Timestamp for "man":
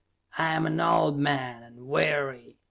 1.19-1.61